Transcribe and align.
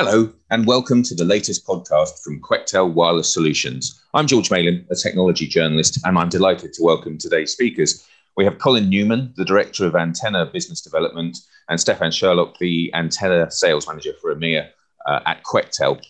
Hello, 0.00 0.32
and 0.52 0.64
welcome 0.64 1.02
to 1.02 1.14
the 1.16 1.24
latest 1.24 1.66
podcast 1.66 2.22
from 2.22 2.40
Quectel 2.40 2.92
Wireless 2.92 3.34
Solutions. 3.34 4.00
I'm 4.14 4.28
George 4.28 4.48
Malin, 4.48 4.86
a 4.92 4.94
technology 4.94 5.48
journalist, 5.48 5.98
and 6.04 6.16
I'm 6.16 6.28
delighted 6.28 6.72
to 6.74 6.84
welcome 6.84 7.18
today's 7.18 7.50
speakers. 7.50 8.06
We 8.36 8.44
have 8.44 8.60
Colin 8.60 8.88
Newman, 8.88 9.34
the 9.36 9.44
Director 9.44 9.86
of 9.86 9.96
Antenna 9.96 10.46
Business 10.46 10.80
Development, 10.80 11.36
and 11.68 11.80
Stefan 11.80 12.12
Sherlock, 12.12 12.58
the 12.60 12.94
Antenna 12.94 13.50
Sales 13.50 13.88
Manager 13.88 14.12
for 14.22 14.32
EMEA 14.32 14.68
uh, 15.06 15.18
at 15.26 15.42
Quectel. 15.42 16.00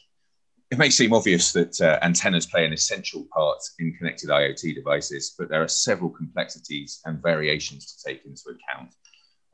It 0.70 0.76
may 0.76 0.90
seem 0.90 1.14
obvious 1.14 1.52
that 1.52 1.80
uh, 1.80 1.98
antennas 2.02 2.44
play 2.44 2.66
an 2.66 2.74
essential 2.74 3.26
part 3.32 3.62
in 3.78 3.94
connected 3.94 4.28
IoT 4.28 4.74
devices, 4.74 5.34
but 5.38 5.48
there 5.48 5.62
are 5.62 5.68
several 5.68 6.10
complexities 6.10 7.00
and 7.06 7.22
variations 7.22 7.86
to 7.86 8.04
take 8.06 8.26
into 8.26 8.50
account. 8.50 8.90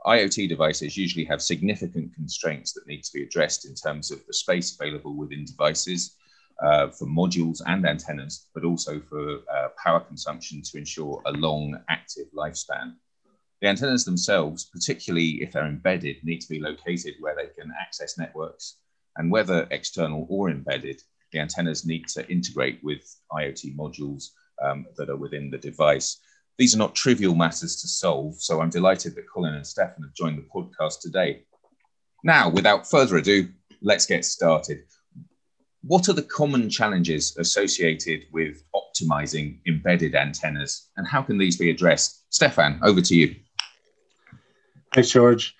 IoT 0.07 0.49
devices 0.49 0.97
usually 0.97 1.25
have 1.25 1.41
significant 1.41 2.15
constraints 2.15 2.73
that 2.73 2.87
need 2.87 3.03
to 3.05 3.13
be 3.13 3.23
addressed 3.23 3.65
in 3.65 3.75
terms 3.75 4.11
of 4.11 4.25
the 4.27 4.35
space 4.35 4.77
available 4.79 5.15
within 5.15 5.45
devices 5.45 6.17
uh, 6.63 6.89
for 6.89 7.07
modules 7.07 7.61
and 7.67 7.87
antennas, 7.87 8.47
but 8.55 8.65
also 8.65 9.01
for 9.01 9.39
uh, 9.53 9.69
power 9.83 10.01
consumption 10.01 10.63
to 10.63 10.79
ensure 10.79 11.23
a 11.27 11.33
long 11.33 11.79
active 11.89 12.27
lifespan. 12.37 12.95
The 13.61 13.69
antennas 13.69 14.05
themselves, 14.05 14.67
particularly 14.67 15.43
if 15.43 15.53
they're 15.53 15.67
embedded, 15.67 16.23
need 16.23 16.41
to 16.43 16.49
be 16.49 16.61
located 16.61 17.15
where 17.21 17.35
they 17.35 17.49
can 17.59 17.73
access 17.81 18.19
networks. 18.19 18.77
And 19.17 19.31
whether 19.31 19.67
external 19.71 20.27
or 20.29 20.51
embedded, 20.51 21.01
the 21.33 21.39
antennas 21.39 21.87
need 21.87 22.07
to 22.09 22.29
integrate 22.31 22.81
with 22.83 23.03
IoT 23.33 23.75
modules 23.77 24.31
um, 24.63 24.87
that 24.97 25.09
are 25.09 25.17
within 25.17 25.51
the 25.51 25.59
device. 25.59 26.19
These 26.59 26.75
are 26.75 26.79
not 26.79 26.95
trivial 26.95 27.35
matters 27.35 27.81
to 27.83 27.89
solve, 27.89 28.37
so 28.41 28.61
I'm 28.61 28.71
delighted 28.71 29.17
that 29.17 29.29
Colin 29.29 29.55
and 29.55 29.67
Stefan 29.67 30.05
have 30.05 30.15
joined 30.15 30.39
the 30.39 30.47
podcast 30.55 31.01
today. 31.01 31.43
Now, 32.23 32.49
without 32.49 32.89
further 32.89 33.17
ado, 33.17 33.49
let's 33.83 34.07
get 34.07 34.25
started. 34.25 34.85
What 35.83 36.09
are 36.09 36.13
the 36.13 36.23
common 36.23 36.71
challenges 36.71 37.37
associated 37.37 38.27
with 38.33 38.63
optimizing 38.75 39.59
embedded 39.67 40.15
antennas, 40.15 40.91
and 40.97 41.07
how 41.07 41.23
can 41.23 41.39
these 41.39 41.59
be 41.59 41.71
addressed? 41.71 42.25
Stefan, 42.33 42.81
over 42.83 43.01
to 43.01 43.15
you. 43.15 43.35
Thanks, 44.95 45.11
George. 45.11 45.55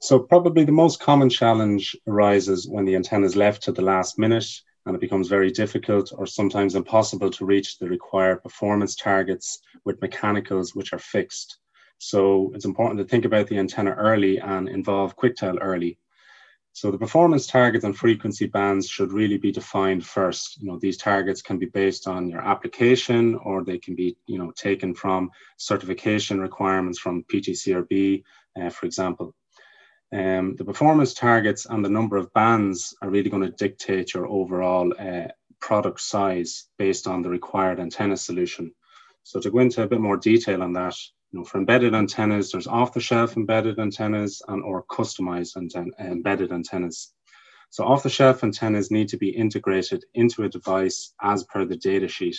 So, 0.00 0.18
probably 0.18 0.64
the 0.64 0.72
most 0.72 0.98
common 1.00 1.28
challenge 1.28 1.94
arises 2.06 2.66
when 2.66 2.86
the 2.86 2.96
antenna 2.96 3.26
is 3.26 3.36
left 3.36 3.62
to 3.64 3.72
the 3.72 3.82
last 3.82 4.18
minute 4.18 4.48
and 4.88 4.96
it 4.96 5.00
becomes 5.02 5.28
very 5.28 5.50
difficult 5.50 6.10
or 6.16 6.26
sometimes 6.26 6.74
impossible 6.74 7.28
to 7.28 7.44
reach 7.44 7.78
the 7.78 7.86
required 7.86 8.42
performance 8.42 8.96
targets 8.96 9.60
with 9.84 10.00
mechanicals 10.00 10.74
which 10.74 10.94
are 10.94 10.98
fixed. 10.98 11.58
So 11.98 12.50
it's 12.54 12.64
important 12.64 12.98
to 12.98 13.04
think 13.04 13.26
about 13.26 13.48
the 13.48 13.58
antenna 13.58 13.90
early 13.90 14.38
and 14.38 14.66
involve 14.66 15.14
Quectel 15.14 15.58
early. 15.60 15.98
So 16.72 16.90
the 16.90 16.96
performance 16.96 17.46
targets 17.46 17.84
and 17.84 17.94
frequency 17.94 18.46
bands 18.46 18.88
should 18.88 19.12
really 19.12 19.36
be 19.36 19.52
defined 19.52 20.06
first. 20.06 20.58
You 20.58 20.68
know, 20.68 20.78
these 20.78 20.96
targets 20.96 21.42
can 21.42 21.58
be 21.58 21.66
based 21.66 22.08
on 22.08 22.30
your 22.30 22.40
application 22.40 23.34
or 23.34 23.64
they 23.64 23.76
can 23.76 23.94
be, 23.94 24.16
you 24.26 24.38
know, 24.38 24.52
taken 24.52 24.94
from 24.94 25.30
certification 25.58 26.40
requirements 26.40 26.98
from 26.98 27.24
PTCRB, 27.24 28.22
uh, 28.58 28.70
for 28.70 28.86
example. 28.86 29.34
Um, 30.12 30.56
the 30.56 30.64
performance 30.64 31.12
targets 31.12 31.66
and 31.66 31.84
the 31.84 31.90
number 31.90 32.16
of 32.16 32.32
bands 32.32 32.94
are 33.02 33.10
really 33.10 33.28
going 33.30 33.42
to 33.42 33.50
dictate 33.50 34.14
your 34.14 34.26
overall 34.26 34.92
uh, 34.98 35.28
product 35.60 36.00
size 36.00 36.68
based 36.78 37.06
on 37.06 37.22
the 37.22 37.28
required 37.28 37.78
antenna 37.78 38.16
solution. 38.16 38.72
So 39.24 39.38
to 39.40 39.50
go 39.50 39.58
into 39.58 39.82
a 39.82 39.88
bit 39.88 40.00
more 40.00 40.16
detail 40.16 40.62
on 40.62 40.72
that, 40.72 40.96
you 41.30 41.38
know, 41.38 41.44
for 41.44 41.58
embedded 41.58 41.94
antennas, 41.94 42.50
there's 42.50 42.66
off-the-shelf 42.66 43.36
embedded 43.36 43.78
antennas 43.78 44.40
and 44.48 44.62
or 44.62 44.84
customized 44.90 45.56
anten- 45.56 45.92
embedded 45.98 46.52
antennas. 46.52 47.12
So 47.68 47.84
off-the-shelf 47.84 48.42
antennas 48.42 48.90
need 48.90 49.08
to 49.10 49.18
be 49.18 49.28
integrated 49.28 50.02
into 50.14 50.44
a 50.44 50.48
device 50.48 51.12
as 51.20 51.44
per 51.44 51.66
the 51.66 51.76
datasheet. 51.76 52.36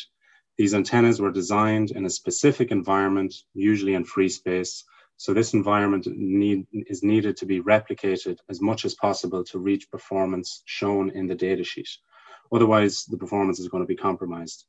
These 0.57 0.73
antennas 0.73 1.21
were 1.21 1.31
designed 1.31 1.91
in 1.91 2.05
a 2.05 2.09
specific 2.09 2.71
environment, 2.71 3.35
usually 3.53 3.93
in 3.93 4.05
free 4.05 4.29
space, 4.29 4.83
so 5.19 5.33
this 5.33 5.53
environment 5.53 6.07
need, 6.15 6.65
is 6.71 7.03
needed 7.03 7.35
to 7.35 7.45
be 7.45 7.61
replicated 7.61 8.37
as 8.47 8.61
much 8.61 8.85
as 8.85 8.95
possible 8.95 9.43
to 9.43 9.59
reach 9.59 9.91
performance 9.91 10.63
shown 10.63 11.09
in 11.09 11.27
the 11.27 11.35
datasheet. 11.35 11.89
Otherwise, 12.53 13.03
the 13.03 13.17
performance 13.17 13.59
is 13.59 13.67
going 13.67 13.83
to 13.83 13.87
be 13.87 13.97
compromised. 13.97 14.63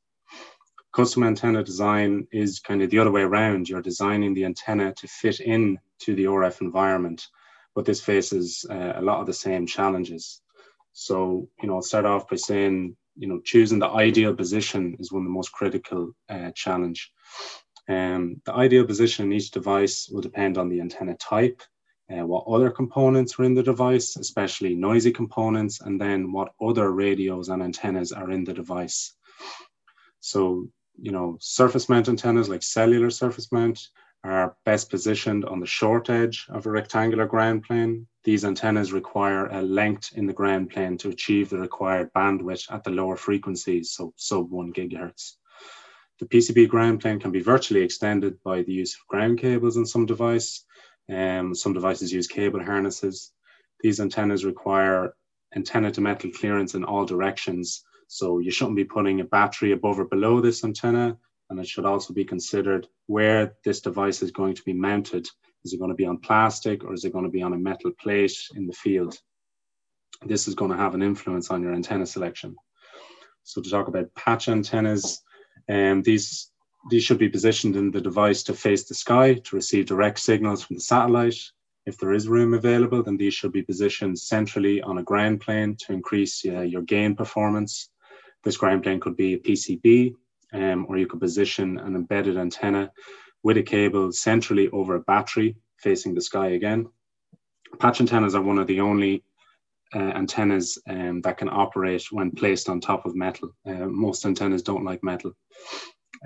Custom 0.93 1.23
antenna 1.23 1.63
design 1.63 2.27
is 2.33 2.59
kind 2.59 2.83
of 2.83 2.91
the 2.91 2.99
other 2.99 3.13
way 3.13 3.23
around. 3.23 3.69
You're 3.69 3.81
designing 3.81 4.35
the 4.35 4.45
antenna 4.45 4.93
to 4.95 5.07
fit 5.07 5.39
in 5.39 5.79
to 6.01 6.17
the 6.17 6.25
RF 6.25 6.63
environment, 6.63 7.29
but 7.77 7.85
this 7.85 8.01
faces 8.01 8.67
uh, 8.69 8.95
a 8.97 9.03
lot 9.03 9.21
of 9.21 9.27
the 9.27 9.33
same 9.33 9.69
challenges. 9.69 10.43
So, 10.95 11.49
you 11.63 11.69
know, 11.69 11.77
I'll 11.77 11.83
start 11.83 12.07
off 12.07 12.29
by 12.29 12.35
saying, 12.35 12.97
you 13.17 13.29
know, 13.29 13.41
choosing 13.45 13.79
the 13.79 13.89
ideal 13.89 14.35
position 14.35 14.97
is 14.99 15.13
one 15.13 15.23
of 15.23 15.27
the 15.27 15.33
most 15.33 15.53
critical 15.53 16.11
uh, 16.29 16.51
challenge. 16.57 17.13
Um, 17.91 18.41
the 18.45 18.55
ideal 18.55 18.85
position 18.85 19.27
in 19.27 19.33
each 19.33 19.51
device 19.51 20.09
will 20.09 20.21
depend 20.21 20.59
on 20.59 20.69
the 20.69 20.81
antenna 20.81 21.17
type, 21.17 21.61
uh, 22.09 22.25
what 22.25 22.47
other 22.47 22.71
components 22.71 23.37
are 23.37 23.45
in 23.45 23.55
the 23.55 23.65
device, 23.65 24.15
especially 24.17 24.77
noisy 24.77 25.11
components, 25.11 25.81
and 25.81 26.01
then 26.01 26.31
what 26.31 26.55
other 26.61 26.93
radios 26.93 27.49
and 27.49 27.61
antennas 27.61 28.13
are 28.13 28.31
in 28.31 28.45
the 28.45 28.55
device. 28.55 29.15
So, 30.21 30.69
you 31.03 31.11
know, 31.11 31.37
surface 31.41 31.89
mount 31.89 32.09
antennas 32.09 32.49
like 32.49 32.63
cellular 32.63 33.11
surface 33.11 33.51
mount 33.51 33.89
are 34.23 34.57
best 34.65 34.89
positioned 34.89 35.45
on 35.45 35.59
the 35.59 35.67
short 35.67 36.11
edge 36.11 36.47
of 36.49 36.67
a 36.67 36.71
rectangular 36.71 37.27
ground 37.27 37.65
plane. 37.65 38.07
These 38.23 38.45
antennas 38.45 38.93
require 38.93 39.47
a 39.47 39.63
length 39.63 40.13
in 40.15 40.27
the 40.27 40.33
ground 40.33 40.71
plane 40.71 40.97
to 40.99 41.09
achieve 41.09 41.49
the 41.49 41.59
required 41.59 42.13
bandwidth 42.13 42.71
at 42.73 42.85
the 42.85 42.91
lower 42.91 43.17
frequencies, 43.17 43.93
so 43.93 44.13
sub 44.17 44.49
one 44.49 44.73
gigahertz. 44.73 45.40
The 46.21 46.27
PCB 46.27 46.69
ground 46.69 47.01
plane 47.01 47.19
can 47.19 47.31
be 47.31 47.41
virtually 47.41 47.81
extended 47.81 48.43
by 48.43 48.63
the 48.63 48.73
use 48.73 48.95
of 48.95 49.07
ground 49.09 49.39
cables 49.39 49.79
in 49.79 49.87
some 49.87 50.05
device. 50.05 50.67
Um, 51.11 51.55
some 51.55 51.73
devices 51.73 52.13
use 52.13 52.27
cable 52.27 52.63
harnesses. 52.63 53.33
These 53.81 54.01
antennas 54.01 54.45
require 54.45 55.15
antenna 55.57 55.91
to 55.93 56.03
metal 56.03 56.31
clearance 56.31 56.75
in 56.75 56.85
all 56.85 57.07
directions. 57.07 57.83
So 58.07 58.39
you 58.39 58.51
shouldn't 58.51 58.77
be 58.77 58.85
putting 58.85 59.21
a 59.21 59.25
battery 59.25 59.73
above 59.73 59.99
or 59.99 60.05
below 60.05 60.43
this 60.43 60.63
antenna. 60.63 61.17
And 61.49 61.59
it 61.59 61.67
should 61.67 61.87
also 61.87 62.13
be 62.13 62.27
considered 62.27 62.87
where 63.07 63.55
this 63.65 63.81
device 63.81 64.23
is 64.23 64.31
going 64.31 64.55
to 64.57 64.63
be 64.63 64.75
mounted. 64.75 65.27
Is 65.65 65.73
it 65.73 65.79
going 65.79 65.91
to 65.91 65.97
be 65.97 66.07
on 66.07 66.19
plastic 66.19 66.85
or 66.85 66.93
is 66.93 67.07
it 67.07 67.15
going 67.15 67.25
to 67.25 67.31
be 67.31 67.43
on 67.43 67.55
a 67.55 67.59
metal 67.59 67.93
plate 67.99 68.37
in 68.55 68.67
the 68.67 68.75
field? 68.75 69.17
This 70.27 70.49
is 70.49 70.55
going 70.55 70.71
to 70.71 70.77
have 70.77 70.95
an 70.95 71.03
influence 71.03 71.51
on 71.51 71.63
your 71.63 71.73
antenna 71.73 72.05
selection. 72.05 72.57
So 73.43 73.63
to 73.63 73.71
talk 73.71 73.89
about 73.89 74.15
patch 74.15 74.49
antennas, 74.49 75.23
um, 75.69 76.03
these, 76.03 76.51
these 76.91 77.05
should 77.05 77.19
be 77.19 77.29
positioned 77.29 77.77
in 77.77 77.91
the 77.91 78.01
device 78.01 78.43
to 78.45 78.55
face 78.55 78.85
the 78.85 78.95
sky 78.95 79.35
to 79.35 79.57
receive 79.57 79.87
direct 79.87 80.19
signals 80.19 80.63
from 80.63 80.77
the 80.77 80.83
satellite. 80.83 81.39
If 81.87 81.99
there 81.99 82.13
is 82.13 82.29
room 82.29 82.55
available, 82.55 83.03
then 83.03 83.17
these 83.17 83.35
should 83.35 83.53
be 83.53 83.63
positioned 83.63 84.19
centrally 84.19 84.81
on 84.83 84.99
a 84.99 85.03
ground 85.03 85.41
plane 85.41 85.77
to 85.81 85.93
increase 85.93 86.45
uh, 86.47 86.61
your 86.61 86.83
gain 86.83 87.15
performance. 87.15 87.91
This 88.45 88.57
ground 88.57 88.83
plane 88.83 89.01
could 89.01 89.17
be 89.17 89.35
a 89.35 89.39
PCB, 89.39 90.15
um, 90.53 90.87
or 90.89 90.99
you 90.99 91.07
could 91.07 91.21
position 91.21 91.79
an 91.79 91.95
embedded 91.95 92.37
antenna 92.37 92.91
with 93.43 93.57
a 93.57 93.63
cable 93.63 94.13
centrally 94.13 94.69
over 94.71 94.95
a 94.95 95.01
battery 95.01 95.57
facing 95.79 96.15
the 96.15 96.21
sky 96.21 96.49
again. 96.49 96.89
Patch 97.79 98.01
antennas 98.01 98.35
are 98.35 98.43
one 98.43 98.59
of 98.59 98.67
the 98.67 98.81
only 98.81 99.25
uh, 99.95 99.99
antennas 99.99 100.79
um, 100.89 101.21
that 101.23 101.39
can 101.39 101.49
operate 101.49 102.05
when 102.11 102.31
placed 102.31 102.69
on 102.69 102.81
top 102.81 103.07
of 103.07 103.15
metal. 103.15 103.55
Uh, 103.67 103.87
most 103.87 104.25
antennas 104.25 104.63
don't 104.63 104.85
like 104.85 105.03
metal. 105.03 105.33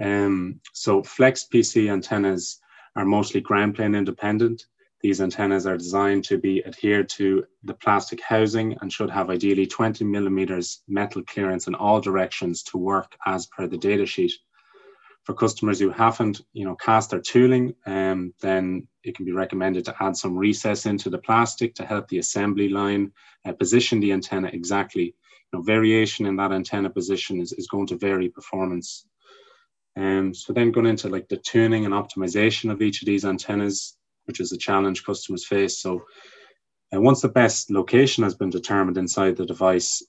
Um, 0.00 0.60
so 0.72 1.02
flex 1.02 1.46
PC 1.52 1.90
antennas 1.90 2.60
are 2.96 3.04
mostly 3.04 3.40
ground 3.40 3.74
plane 3.74 3.94
independent. 3.94 4.64
These 5.00 5.20
antennas 5.20 5.66
are 5.66 5.76
designed 5.76 6.24
to 6.24 6.38
be 6.38 6.64
adhered 6.64 7.08
to 7.10 7.44
the 7.62 7.74
plastic 7.74 8.20
housing 8.22 8.76
and 8.80 8.92
should 8.92 9.10
have 9.10 9.28
ideally 9.28 9.66
20 9.66 10.04
millimeters 10.04 10.82
metal 10.88 11.22
clearance 11.22 11.66
in 11.66 11.74
all 11.74 12.00
directions 12.00 12.62
to 12.64 12.78
work 12.78 13.14
as 13.26 13.46
per 13.46 13.66
the 13.66 13.76
datasheet 13.76 14.32
for 15.24 15.34
customers 15.34 15.80
who 15.80 15.90
haven't, 15.90 16.42
you 16.52 16.64
know, 16.64 16.76
cast 16.76 17.10
their 17.10 17.20
tooling, 17.20 17.74
um, 17.86 18.34
then 18.40 18.86
it 19.02 19.16
can 19.16 19.24
be 19.24 19.32
recommended 19.32 19.84
to 19.86 19.94
add 20.00 20.16
some 20.16 20.36
recess 20.36 20.86
into 20.86 21.08
the 21.08 21.18
plastic 21.18 21.74
to 21.74 21.86
help 21.86 22.08
the 22.08 22.18
assembly 22.18 22.68
line 22.68 23.10
uh, 23.46 23.52
position 23.52 24.00
the 24.00 24.12
antenna 24.12 24.48
exactly. 24.48 25.04
You 25.04 25.58
know, 25.58 25.62
variation 25.62 26.26
in 26.26 26.36
that 26.36 26.52
antenna 26.52 26.90
position 26.90 27.40
is, 27.40 27.52
is 27.52 27.68
going 27.68 27.86
to 27.88 27.96
vary 27.96 28.28
performance. 28.28 29.06
Um, 29.96 30.34
so 30.34 30.52
then 30.52 30.72
going 30.72 30.86
into 30.86 31.08
like 31.08 31.28
the 31.28 31.38
tuning 31.38 31.86
and 31.86 31.94
optimization 31.94 32.70
of 32.70 32.82
each 32.82 33.00
of 33.00 33.06
these 33.06 33.24
antennas, 33.24 33.96
which 34.26 34.40
is 34.40 34.52
a 34.52 34.58
challenge 34.58 35.04
customers 35.04 35.46
face. 35.46 35.78
So 35.78 36.04
uh, 36.94 37.00
once 37.00 37.22
the 37.22 37.28
best 37.28 37.70
location 37.70 38.24
has 38.24 38.34
been 38.34 38.50
determined 38.50 38.98
inside 38.98 39.36
the 39.36 39.46
device, 39.46 40.02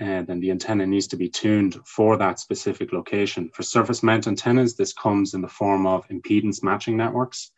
uh, 0.00 0.22
then 0.22 0.38
the 0.38 0.50
antenna 0.50 0.86
needs 0.86 1.08
to 1.08 1.16
be 1.16 1.28
tuned 1.28 1.76
for 1.84 2.16
that 2.16 2.38
specific 2.38 2.92
location. 2.92 3.50
For 3.52 3.62
surface 3.64 4.02
mount 4.02 4.28
antennas, 4.28 4.76
this 4.76 4.92
comes 4.92 5.34
in 5.34 5.40
the 5.40 5.48
form 5.48 5.86
of 5.86 6.06
impedance 6.08 6.62
matching 6.62 6.96
networks, 6.96 7.50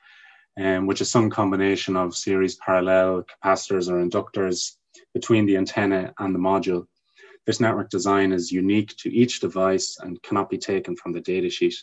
um, 0.58 0.86
which 0.86 1.02
is 1.02 1.10
some 1.10 1.28
combination 1.28 1.96
of 1.96 2.16
series 2.16 2.56
parallel 2.56 3.24
capacitors 3.24 3.90
or 3.90 4.02
inductors 4.04 4.76
between 5.12 5.44
the 5.44 5.56
antenna 5.56 6.14
and 6.18 6.34
the 6.34 6.38
module. 6.38 6.86
This 7.46 7.60
network 7.60 7.90
design 7.90 8.32
is 8.32 8.52
unique 8.52 8.94
to 8.98 9.12
each 9.12 9.40
device 9.40 9.98
and 10.00 10.22
cannot 10.22 10.48
be 10.48 10.58
taken 10.58 10.96
from 10.96 11.12
the 11.12 11.20
datasheet. 11.20 11.74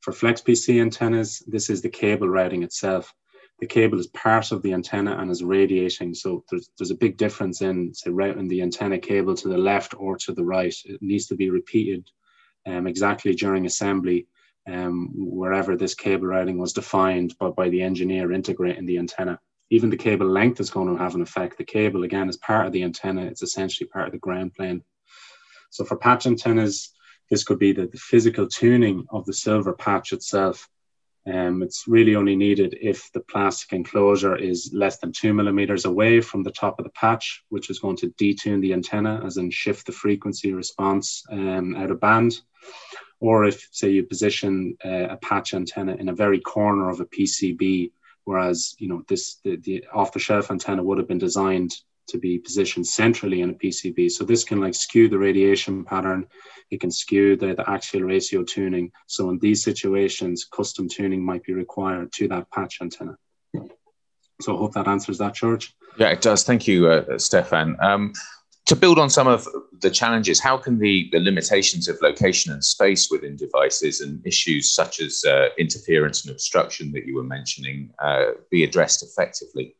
For 0.00 0.12
FlexPC 0.12 0.80
antennas, 0.80 1.42
this 1.46 1.70
is 1.70 1.80
the 1.80 1.90
cable 1.90 2.28
routing 2.28 2.62
itself. 2.62 3.14
The 3.60 3.66
cable 3.66 3.98
is 3.98 4.06
part 4.08 4.52
of 4.52 4.62
the 4.62 4.72
antenna 4.72 5.18
and 5.18 5.30
is 5.30 5.44
radiating. 5.44 6.14
So 6.14 6.44
there's, 6.50 6.70
there's 6.78 6.90
a 6.90 6.96
big 6.96 7.18
difference 7.18 7.60
in, 7.60 7.92
say, 7.92 8.10
routing 8.10 8.48
the 8.48 8.62
antenna 8.62 8.98
cable 8.98 9.34
to 9.34 9.48
the 9.48 9.58
left 9.58 9.94
or 9.98 10.16
to 10.16 10.32
the 10.32 10.44
right. 10.44 10.74
It 10.86 11.02
needs 11.02 11.26
to 11.26 11.36
be 11.36 11.50
repeated 11.50 12.08
um, 12.66 12.86
exactly 12.86 13.34
during 13.34 13.66
assembly 13.66 14.26
um, 14.66 15.10
wherever 15.14 15.76
this 15.76 15.94
cable 15.94 16.26
routing 16.26 16.58
was 16.58 16.72
defined 16.72 17.36
by, 17.38 17.50
by 17.50 17.68
the 17.68 17.82
engineer 17.82 18.32
integrating 18.32 18.86
the 18.86 18.98
antenna. 18.98 19.38
Even 19.70 19.90
the 19.90 19.96
cable 19.96 20.26
length 20.26 20.58
is 20.60 20.70
going 20.70 20.88
to 20.88 21.02
have 21.02 21.14
an 21.14 21.22
effect. 21.22 21.58
The 21.58 21.64
cable, 21.64 22.02
again, 22.04 22.28
is 22.28 22.36
part 22.38 22.66
of 22.66 22.72
the 22.72 22.82
antenna. 22.82 23.22
It's 23.26 23.42
essentially 23.42 23.88
part 23.88 24.06
of 24.06 24.12
the 24.12 24.18
ground 24.18 24.54
plane. 24.54 24.82
So 25.70 25.84
for 25.84 25.96
patch 25.96 26.26
antennas, 26.26 26.92
this 27.30 27.44
could 27.44 27.58
be 27.58 27.72
the, 27.72 27.86
the 27.86 27.98
physical 27.98 28.48
tuning 28.48 29.06
of 29.10 29.24
the 29.26 29.32
silver 29.32 29.72
patch 29.72 30.12
itself. 30.12 30.68
Um, 31.26 31.62
it's 31.62 31.86
really 31.86 32.16
only 32.16 32.34
needed 32.34 32.78
if 32.80 33.10
the 33.12 33.20
plastic 33.20 33.72
enclosure 33.72 34.36
is 34.36 34.70
less 34.72 34.98
than 34.98 35.12
two 35.12 35.34
millimeters 35.34 35.84
away 35.84 36.20
from 36.20 36.42
the 36.42 36.50
top 36.50 36.78
of 36.78 36.84
the 36.84 36.90
patch, 36.92 37.44
which 37.50 37.68
is 37.68 37.78
going 37.78 37.96
to 37.96 38.08
detune 38.10 38.60
the 38.62 38.72
antenna, 38.72 39.22
as 39.24 39.36
in 39.36 39.50
shift 39.50 39.86
the 39.86 39.92
frequency 39.92 40.52
response 40.52 41.22
um, 41.30 41.76
out 41.76 41.90
of 41.90 42.00
band. 42.00 42.40
Or 43.20 43.44
if, 43.44 43.68
say, 43.70 43.90
you 43.90 44.04
position 44.04 44.78
uh, 44.82 45.08
a 45.10 45.16
patch 45.18 45.52
antenna 45.52 45.94
in 45.94 46.08
a 46.08 46.14
very 46.14 46.40
corner 46.40 46.88
of 46.88 47.00
a 47.00 47.06
PCB, 47.06 47.92
whereas 48.24 48.74
you 48.78 48.88
know 48.88 49.02
this 49.08 49.36
the, 49.44 49.56
the 49.56 49.84
off-the-shelf 49.92 50.50
antenna 50.50 50.82
would 50.82 50.98
have 50.98 51.08
been 51.08 51.18
designed 51.18 51.74
to 52.10 52.18
be 52.18 52.38
positioned 52.38 52.86
centrally 52.86 53.40
in 53.40 53.50
a 53.50 53.54
PCB. 53.54 54.10
So 54.10 54.24
this 54.24 54.44
can 54.44 54.60
like 54.60 54.74
skew 54.74 55.08
the 55.08 55.18
radiation 55.18 55.84
pattern. 55.84 56.26
It 56.70 56.80
can 56.80 56.90
skew 56.90 57.36
the, 57.36 57.54
the 57.54 57.68
axial 57.68 58.02
ratio 58.02 58.44
tuning. 58.44 58.92
So 59.06 59.30
in 59.30 59.38
these 59.38 59.62
situations, 59.62 60.44
custom 60.44 60.88
tuning 60.88 61.24
might 61.24 61.42
be 61.44 61.54
required 61.54 62.12
to 62.14 62.28
that 62.28 62.50
patch 62.50 62.78
antenna. 62.80 63.16
So 64.40 64.54
I 64.54 64.58
hope 64.58 64.72
that 64.74 64.88
answers 64.88 65.18
that, 65.18 65.34
George. 65.34 65.74
Yeah, 65.98 66.08
it 66.08 66.22
does. 66.22 66.44
Thank 66.44 66.66
you, 66.66 66.88
uh, 66.88 67.18
Stefan. 67.18 67.76
Um, 67.80 68.12
to 68.66 68.76
build 68.76 68.98
on 68.98 69.10
some 69.10 69.26
of 69.26 69.48
the 69.80 69.90
challenges, 69.90 70.40
how 70.40 70.56
can 70.56 70.78
the, 70.78 71.08
the 71.12 71.18
limitations 71.18 71.88
of 71.88 71.98
location 72.00 72.52
and 72.52 72.64
space 72.64 73.10
within 73.10 73.36
devices 73.36 74.00
and 74.00 74.24
issues 74.24 74.72
such 74.72 75.00
as 75.00 75.24
uh, 75.24 75.48
interference 75.58 76.24
and 76.24 76.30
obstruction 76.30 76.92
that 76.92 77.04
you 77.04 77.16
were 77.16 77.24
mentioning 77.24 77.92
uh, 77.98 78.26
be 78.50 78.62
addressed 78.62 79.02
effectively? 79.02 79.74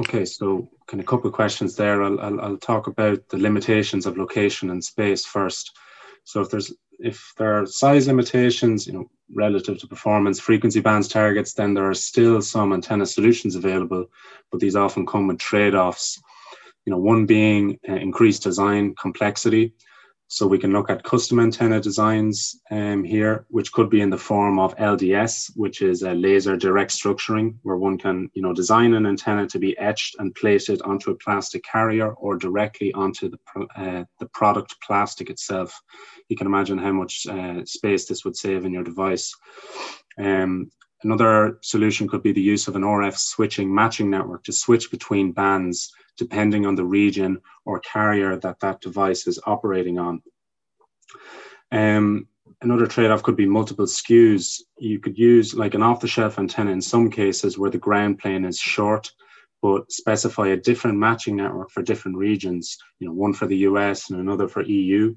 Okay, 0.00 0.24
so 0.24 0.66
kind 0.86 0.98
of 0.98 1.04
a 1.04 1.06
couple 1.06 1.28
of 1.28 1.34
questions 1.34 1.76
there. 1.76 2.02
I'll, 2.02 2.18
I'll, 2.20 2.40
I'll 2.40 2.56
talk 2.56 2.86
about 2.86 3.28
the 3.28 3.36
limitations 3.36 4.06
of 4.06 4.16
location 4.16 4.70
and 4.70 4.82
space 4.82 5.26
first. 5.26 5.76
So 6.24 6.40
if 6.40 6.50
there's 6.50 6.72
if 7.00 7.32
there 7.36 7.60
are 7.60 7.66
size 7.66 8.06
limitations, 8.06 8.86
you 8.86 8.94
know, 8.94 9.10
relative 9.34 9.78
to 9.78 9.86
performance, 9.86 10.40
frequency 10.40 10.80
bands 10.80 11.08
targets, 11.08 11.52
then 11.52 11.74
there 11.74 11.88
are 11.88 11.94
still 11.94 12.40
some 12.40 12.72
antenna 12.72 13.04
solutions 13.06 13.56
available, 13.56 14.06
but 14.50 14.60
these 14.60 14.76
often 14.76 15.06
come 15.06 15.26
with 15.26 15.38
trade-offs. 15.38 16.20
You 16.86 16.92
know, 16.92 16.98
one 16.98 17.26
being 17.26 17.78
uh, 17.88 17.94
increased 17.94 18.42
design 18.42 18.94
complexity. 19.00 19.72
So 20.32 20.46
we 20.46 20.58
can 20.58 20.72
look 20.72 20.90
at 20.90 21.02
custom 21.02 21.40
antenna 21.40 21.80
designs 21.80 22.60
um, 22.70 23.02
here, 23.02 23.46
which 23.48 23.72
could 23.72 23.90
be 23.90 24.00
in 24.00 24.10
the 24.10 24.16
form 24.16 24.60
of 24.60 24.76
LDS, 24.76 25.50
which 25.56 25.82
is 25.82 26.02
a 26.02 26.14
laser 26.14 26.56
direct 26.56 26.92
structuring, 26.92 27.56
where 27.62 27.76
one 27.76 27.98
can, 27.98 28.30
you 28.34 28.40
know, 28.40 28.52
design 28.52 28.94
an 28.94 29.06
antenna 29.06 29.48
to 29.48 29.58
be 29.58 29.76
etched 29.76 30.14
and 30.20 30.32
plated 30.36 30.82
onto 30.82 31.10
a 31.10 31.16
plastic 31.16 31.64
carrier 31.64 32.12
or 32.12 32.36
directly 32.36 32.92
onto 32.92 33.28
the 33.28 33.38
uh, 33.76 34.04
the 34.20 34.26
product 34.26 34.76
plastic 34.86 35.30
itself. 35.30 35.76
You 36.28 36.36
can 36.36 36.46
imagine 36.46 36.78
how 36.78 36.92
much 36.92 37.26
uh, 37.26 37.64
space 37.64 38.06
this 38.06 38.24
would 38.24 38.36
save 38.36 38.64
in 38.64 38.72
your 38.72 38.84
device. 38.84 39.34
Um, 40.16 40.70
Another 41.02 41.58
solution 41.62 42.06
could 42.06 42.22
be 42.22 42.32
the 42.32 42.42
use 42.42 42.68
of 42.68 42.76
an 42.76 42.82
RF 42.82 43.16
switching 43.16 43.74
matching 43.74 44.10
network 44.10 44.44
to 44.44 44.52
switch 44.52 44.90
between 44.90 45.32
bands 45.32 45.90
depending 46.20 46.66
on 46.66 46.74
the 46.74 46.84
region 46.84 47.40
or 47.64 47.80
carrier 47.80 48.36
that 48.36 48.60
that 48.60 48.82
device 48.82 49.26
is 49.26 49.40
operating 49.46 49.98
on. 49.98 50.22
Um, 51.72 52.28
another 52.60 52.86
trade-off 52.86 53.22
could 53.22 53.36
be 53.36 53.46
multiple 53.46 53.86
SKUs. 53.86 54.60
You 54.78 55.00
could 55.00 55.16
use 55.16 55.54
like 55.54 55.74
an 55.74 55.82
off-the-shelf 55.82 56.38
antenna 56.38 56.72
in 56.72 56.82
some 56.82 57.10
cases 57.10 57.56
where 57.56 57.70
the 57.70 57.86
ground 57.86 58.18
plane 58.18 58.44
is 58.44 58.58
short, 58.58 59.10
but 59.62 59.90
specify 59.90 60.48
a 60.48 60.58
different 60.58 60.98
matching 60.98 61.36
network 61.36 61.70
for 61.70 61.82
different 61.82 62.18
regions. 62.18 62.76
You 62.98 63.06
know, 63.06 63.14
one 63.14 63.32
for 63.32 63.46
the 63.46 63.62
US 63.68 64.10
and 64.10 64.20
another 64.20 64.46
for 64.46 64.62
EU. 64.62 65.16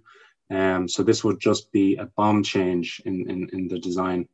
Um, 0.50 0.88
so 0.88 1.04
this 1.04 1.22
would 1.26 1.42
just 1.42 1.70
be 1.74 1.98
a 1.98 2.06
BOM 2.16 2.44
change 2.44 3.02
in, 3.04 3.30
in, 3.30 3.50
in 3.52 3.68
the 3.68 3.80
design. 3.80 4.30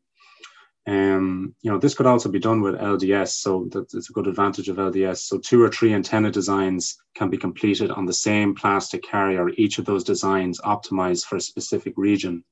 Um, 0.90 1.54
you 1.62 1.72
know, 1.72 1.78
this 1.78 1.94
could 1.94 2.08
also 2.08 2.30
be 2.30 2.40
done 2.40 2.62
with 2.62 2.74
LDS, 2.74 3.30
so 3.30 3.70
that's 3.72 4.10
a 4.10 4.14
good 4.14 4.26
advantage 4.26 4.70
of 4.70 4.78
LDS. 4.78 5.20
So 5.20 5.38
two 5.38 5.62
or 5.62 5.70
three 5.70 5.94
antenna 5.94 6.32
designs 6.32 6.98
can 7.14 7.30
be 7.30 7.38
completed 7.38 7.92
on 7.92 8.08
the 8.08 8.14
same 8.14 8.56
plastic 8.56 9.04
carrier, 9.04 9.50
each 9.50 9.78
of 9.78 9.86
those 9.86 10.04
designs 10.04 10.60
optimized 10.62 11.26
for 11.26 11.36
a 11.36 11.42
specific 11.42 11.94
region. 11.96 12.44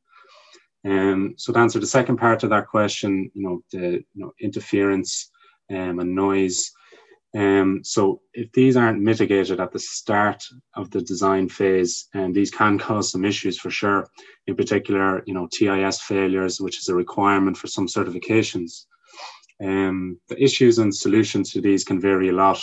Um, 0.85 1.33
so 1.35 1.51
to 1.51 1.57
answer 1.57 1.79
the 1.79 1.87
second 1.87 2.17
part 2.17 2.43
of 2.43 2.51
that 2.51 2.67
question, 2.67 3.31
you 3.33 3.41
know, 3.41 3.63
the 3.71 4.03
you 4.13 4.23
know, 4.23 4.33
interference 4.39 5.31
um, 5.71 5.99
and 5.99 6.13
noise, 6.13 6.71
um, 7.37 7.81
so 7.83 8.21
if 8.33 8.51
these 8.51 8.75
aren't 8.75 8.99
mitigated 8.99 9.59
at 9.59 9.71
the 9.71 9.77
start 9.77 10.43
of 10.73 10.89
the 10.89 11.01
design 11.01 11.47
phase, 11.49 12.07
and 12.15 12.33
these 12.33 12.49
can 12.49 12.79
cause 12.79 13.11
some 13.11 13.23
issues 13.23 13.59
for 13.59 13.69
sure. 13.69 14.09
In 14.47 14.55
particular, 14.55 15.21
you 15.27 15.35
know, 15.35 15.47
TIS 15.51 16.01
failures, 16.01 16.59
which 16.59 16.79
is 16.79 16.87
a 16.87 16.95
requirement 16.95 17.55
for 17.55 17.67
some 17.67 17.85
certifications. 17.85 18.85
Um, 19.63 20.19
the 20.29 20.43
issues 20.43 20.79
and 20.79 20.93
solutions 20.93 21.51
to 21.51 21.61
these 21.61 21.83
can 21.83 22.01
vary 22.01 22.29
a 22.29 22.33
lot. 22.33 22.59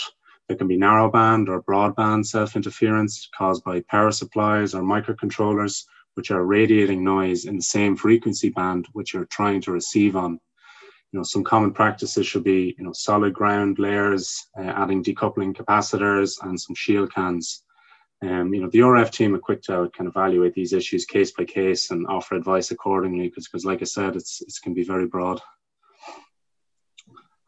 There 0.49 0.57
can 0.57 0.67
be 0.67 0.77
narrowband 0.77 1.47
or 1.47 1.63
broadband 1.63 2.25
self-interference 2.25 3.29
caused 3.37 3.63
by 3.63 3.81
power 3.89 4.11
supplies 4.11 4.75
or 4.75 4.81
microcontrollers, 4.81 5.85
which 6.15 6.31
are 6.31 6.45
radiating 6.45 7.01
noise 7.01 7.45
in 7.45 7.55
the 7.55 7.61
same 7.61 7.95
frequency 7.95 8.49
band 8.49 8.89
which 8.91 9.13
you're 9.13 9.25
trying 9.25 9.61
to 9.61 9.71
receive 9.71 10.17
on 10.17 10.41
you 11.15 11.19
know, 11.19 11.23
some 11.23 11.45
common 11.45 11.71
practices 11.71 12.27
should 12.27 12.43
be, 12.43 12.75
you 12.77 12.83
know, 12.83 12.91
solid 12.91 13.33
ground 13.33 13.79
layers, 13.79 14.47
uh, 14.59 14.63
adding 14.63 15.01
decoupling 15.01 15.55
capacitors 15.55 16.43
and 16.43 16.59
some 16.59 16.75
shield 16.75 17.13
cans. 17.15 17.63
Um, 18.21 18.53
you 18.53 18.61
know, 18.61 18.69
the 18.69 18.79
RF 18.79 19.11
team 19.11 19.33
at 19.33 19.39
Quectel 19.39 19.93
can 19.93 20.07
evaluate 20.07 20.53
these 20.53 20.73
issues 20.73 21.05
case 21.05 21.31
by 21.31 21.45
case 21.45 21.91
and 21.91 22.05
offer 22.07 22.35
advice 22.35 22.71
accordingly 22.71 23.29
because, 23.29 23.47
because 23.47 23.63
like 23.63 23.81
I 23.81 23.85
said, 23.85 24.17
it's, 24.17 24.41
it 24.41 24.53
can 24.61 24.73
be 24.73 24.83
very 24.83 25.07
broad. 25.07 25.39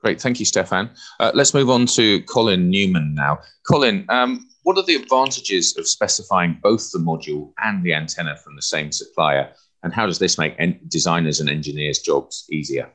Great, 0.01 0.21
thank 0.21 0.39
you, 0.39 0.45
Stefan. 0.45 0.89
Uh, 1.19 1.31
let's 1.33 1.53
move 1.53 1.69
on 1.69 1.87
to 1.87 2.21
Colin 2.21 2.69
Newman 2.69 3.13
now. 3.13 3.39
Colin, 3.69 4.05
um, 4.07 4.47
what 4.63 4.77
are 4.77 4.85
the 4.85 4.95
advantages 4.95 5.75
of 5.77 5.89
specifying 5.89 6.57
both 6.63 6.89
the 6.91 6.99
module 6.99 7.51
and 7.61 7.83
the 7.83 7.93
antenna 7.93 8.37
from 8.37 8.55
the 8.55 8.61
same 8.61 8.93
supplier? 8.93 9.51
And 9.83 9.93
how 9.93 10.05
does 10.05 10.19
this 10.19 10.37
make 10.37 10.55
designers 10.87 11.41
and 11.41 11.49
engineers' 11.49 11.99
jobs 11.99 12.45
easier? 12.49 12.93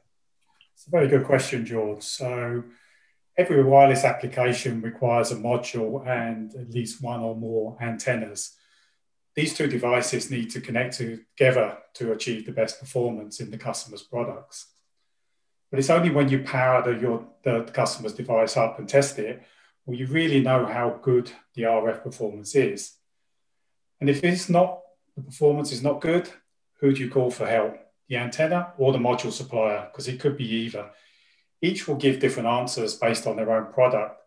It's 0.83 0.89
a 0.89 0.91
very 0.91 1.07
good 1.07 1.25
question, 1.25 1.65
George. 1.65 2.03
So 2.03 2.65
every 3.37 3.62
wireless 3.62 4.03
application 4.03 4.83
requires 4.83 5.31
a 5.31 5.37
module 5.37 6.05
and 6.05 6.53
at 6.57 6.71
least 6.71 7.01
one 7.01 7.21
or 7.21 7.37
more 7.37 7.77
antennas. 7.81 8.57
These 9.37 9.55
two 9.55 9.69
devices 9.69 10.29
need 10.29 10.51
to 10.51 10.61
connect 10.61 10.95
together 10.95 11.79
to 11.95 12.11
achieve 12.11 12.47
the 12.47 12.51
best 12.51 12.81
performance 12.81 13.39
in 13.39 13.53
the 13.53 13.59
customer's 13.59 14.03
products. 14.03 14.73
But 15.71 15.79
it's 15.79 15.89
only 15.89 16.11
when 16.11 16.29
you 16.29 16.43
power 16.43 16.83
the, 16.83 17.01
your, 17.01 17.29
the 17.45 17.62
customer's 17.73 18.15
device 18.15 18.57
up 18.57 18.81
and 18.81 18.89
test 18.89 19.21
it 19.21 19.41
will 19.87 19.95
you 19.95 20.09
really 20.09 20.41
know 20.41 20.67
how 20.67 20.99
good 21.01 21.31
the 21.55 21.62
RF 21.62 22.03
performance 22.03 22.57
is. 22.57 22.95
And 24.01 24.11
if 24.11 24.25
it's 24.25 24.49
not, 24.49 24.81
the 25.15 25.23
performance 25.23 25.71
is 25.71 25.85
not 25.85 26.01
good, 26.01 26.29
who 26.81 26.93
do 26.93 27.05
you 27.05 27.09
call 27.09 27.31
for 27.31 27.47
help? 27.47 27.82
The 28.12 28.19
antenna 28.19 28.75
or 28.76 28.92
the 28.92 28.99
module 28.99 29.33
supplier, 29.33 29.88
because 29.90 30.07
it 30.07 30.21
could 30.21 30.37
be 30.37 30.45
either. 30.45 30.90
Each 31.62 31.88
will 31.88 31.95
give 31.95 32.21
different 32.21 32.47
answers 32.47 32.95
based 32.95 33.26
on 33.26 33.37
their 33.37 33.50
own 33.50 33.73
product. 33.73 34.21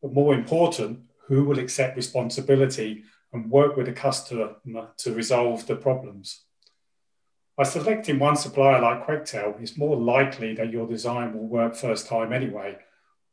But 0.00 0.14
more 0.14 0.32
important, 0.32 1.00
who 1.26 1.44
will 1.44 1.58
accept 1.58 1.96
responsibility 1.96 3.02
and 3.34 3.50
work 3.50 3.76
with 3.76 3.84
the 3.84 3.92
customer 3.92 4.54
to 4.96 5.12
resolve 5.12 5.66
the 5.66 5.76
problems? 5.76 6.44
By 7.54 7.64
selecting 7.64 8.18
one 8.18 8.36
supplier 8.36 8.80
like 8.80 9.06
Quectel, 9.06 9.60
it's 9.60 9.76
more 9.76 9.96
likely 9.96 10.54
that 10.54 10.72
your 10.72 10.86
design 10.86 11.34
will 11.34 11.48
work 11.48 11.74
first 11.74 12.06
time 12.06 12.32
anyway. 12.32 12.78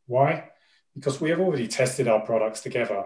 Why? 0.07 0.49
Because 0.93 1.21
we 1.21 1.29
have 1.29 1.39
already 1.39 1.69
tested 1.69 2.09
our 2.09 2.19
products 2.19 2.59
together. 2.59 3.05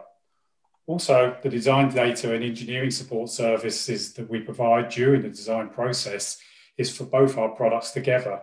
Also, 0.87 1.37
the 1.43 1.49
design 1.49 1.93
data 1.93 2.33
and 2.33 2.43
engineering 2.43 2.89
support 2.89 3.29
services 3.29 4.13
that 4.13 4.27
we 4.27 4.39
provide 4.39 4.89
during 4.89 5.21
the 5.21 5.29
design 5.29 5.69
process 5.69 6.41
is 6.79 6.95
for 6.95 7.03
both 7.03 7.37
our 7.37 7.49
products 7.49 7.91
together. 7.91 8.41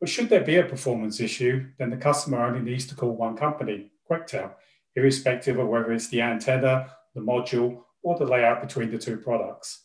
But 0.00 0.08
should 0.08 0.30
there 0.30 0.42
be 0.42 0.56
a 0.56 0.64
performance 0.64 1.20
issue, 1.20 1.66
then 1.78 1.90
the 1.90 1.96
customer 1.96 2.42
only 2.42 2.60
needs 2.60 2.86
to 2.86 2.94
call 2.94 3.14
one 3.14 3.36
company, 3.36 3.92
Quectel. 4.10 4.52
irrespective 4.96 5.58
of 5.58 5.68
whether 5.68 5.92
it's 5.92 6.08
the 6.08 6.22
antenna, 6.22 6.90
the 7.14 7.20
module, 7.20 7.82
or 8.02 8.18
the 8.18 8.24
layout 8.24 8.62
between 8.62 8.90
the 8.90 8.96
two 8.96 9.18
products. 9.18 9.82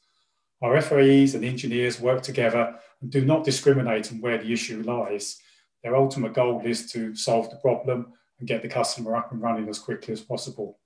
Our 0.62 0.82
FAEs 0.82 1.36
and 1.36 1.44
engineers 1.44 2.00
work 2.00 2.22
together 2.22 2.76
and 3.02 3.12
do 3.12 3.26
not 3.26 3.44
discriminate 3.44 4.12
on 4.12 4.22
where 4.22 4.38
the 4.38 4.54
issue 4.54 4.82
lies. 4.84 5.38
Their 5.84 5.98
ultimate 5.98 6.34
goal 6.34 6.62
is 6.64 6.90
to 6.94 7.14
solve 7.16 7.50
the 7.50 7.58
problem 7.58 8.14
and 8.40 8.48
get 8.48 8.62
the 8.62 8.70
customer 8.70 9.18
up 9.18 9.34
and 9.34 9.42
running 9.42 9.68
as 9.68 9.80
quickly 9.80 10.14
as 10.14 10.22
possible. 10.22 10.80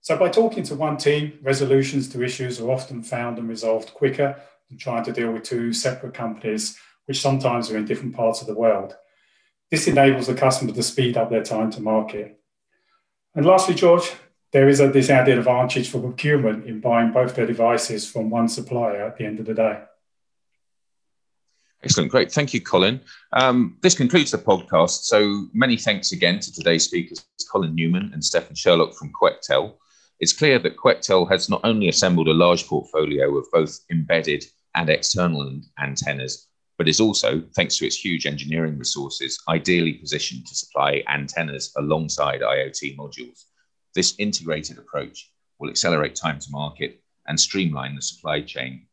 So 0.00 0.16
by 0.16 0.30
talking 0.30 0.62
to 0.64 0.74
one 0.74 0.96
team, 0.96 1.38
resolutions 1.42 2.08
to 2.10 2.22
issues 2.22 2.60
are 2.60 2.70
often 2.70 3.02
found 3.02 3.38
and 3.38 3.48
resolved 3.48 3.92
quicker 3.92 4.40
than 4.70 4.78
trying 4.78 5.04
to 5.04 5.12
deal 5.12 5.32
with 5.32 5.42
two 5.42 5.72
separate 5.72 6.14
companies, 6.14 6.78
which 7.04 7.20
sometimes 7.20 7.70
are 7.70 7.76
in 7.76 7.84
different 7.84 8.16
parts 8.16 8.40
of 8.40 8.46
the 8.46 8.54
world. 8.54 8.96
This 9.70 9.86
enables 9.86 10.28
the 10.28 10.34
customer 10.34 10.72
to 10.72 10.82
speed 10.82 11.16
up 11.16 11.30
their 11.30 11.42
time 11.42 11.70
to 11.72 11.82
market. 11.82 12.40
And 13.34 13.44
lastly, 13.44 13.74
George, 13.74 14.10
there 14.52 14.68
is 14.68 14.80
a, 14.80 14.88
this 14.88 15.10
added 15.10 15.38
advantage 15.38 15.90
for 15.90 16.00
procurement 16.00 16.66
in 16.66 16.80
buying 16.80 17.12
both 17.12 17.34
their 17.34 17.46
devices 17.46 18.10
from 18.10 18.30
one 18.30 18.48
supplier 18.48 19.04
at 19.04 19.16
the 19.16 19.24
end 19.24 19.38
of 19.38 19.46
the 19.46 19.54
day. 19.54 19.82
Excellent. 21.82 22.10
Great. 22.10 22.30
Thank 22.30 22.52
you, 22.52 22.60
Colin. 22.60 23.00
Um, 23.32 23.78
this 23.80 23.94
concludes 23.94 24.32
the 24.32 24.38
podcast. 24.38 25.04
So 25.04 25.46
many 25.54 25.76
thanks 25.76 26.12
again 26.12 26.38
to 26.40 26.52
today's 26.52 26.84
speakers, 26.84 27.24
Colin 27.50 27.74
Newman 27.74 28.10
and 28.12 28.22
Stefan 28.22 28.54
Sherlock 28.54 28.94
from 28.94 29.12
Quectel. 29.12 29.74
It's 30.18 30.34
clear 30.34 30.58
that 30.58 30.76
Quectel 30.76 31.30
has 31.30 31.48
not 31.48 31.62
only 31.64 31.88
assembled 31.88 32.28
a 32.28 32.34
large 32.34 32.66
portfolio 32.66 33.34
of 33.38 33.46
both 33.50 33.80
embedded 33.90 34.44
and 34.74 34.88
external 34.88 35.60
antennas, 35.78 36.48
but 36.78 36.88
is 36.88 37.00
also, 37.00 37.42
thanks 37.54 37.76
to 37.76 37.86
its 37.86 38.02
huge 38.02 38.26
engineering 38.26 38.78
resources, 38.78 39.38
ideally 39.48 39.94
positioned 39.94 40.46
to 40.46 40.54
supply 40.54 41.02
antennas 41.08 41.72
alongside 41.76 42.40
IoT 42.40 42.96
modules. 42.96 43.44
This 43.94 44.14
integrated 44.18 44.78
approach 44.78 45.30
will 45.58 45.68
accelerate 45.68 46.14
time 46.14 46.38
to 46.38 46.50
market 46.50 47.02
and 47.26 47.38
streamline 47.38 47.94
the 47.94 48.02
supply 48.02 48.40
chain. 48.40 48.86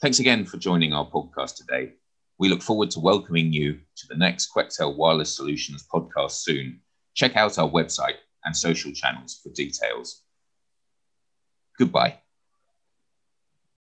Thanks 0.00 0.18
again 0.18 0.44
for 0.44 0.56
joining 0.56 0.92
our 0.92 1.08
podcast 1.08 1.56
today. 1.56 1.92
We 2.38 2.48
look 2.48 2.62
forward 2.62 2.90
to 2.92 3.00
welcoming 3.00 3.52
you 3.52 3.74
to 3.96 4.06
the 4.08 4.16
next 4.16 4.50
Quectel 4.52 4.96
Wireless 4.96 5.36
Solutions 5.36 5.86
podcast 5.92 6.32
soon. 6.32 6.80
Check 7.14 7.36
out 7.36 7.58
our 7.58 7.70
website 7.70 8.16
and 8.44 8.56
social 8.56 8.92
channels 8.92 9.40
for 9.42 9.50
details. 9.50 10.22
Goodbye. 11.78 12.18